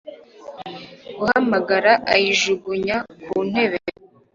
guhamagara 1.19 1.91
ayijugynya 2.13 2.97
kuntebe 3.29 3.79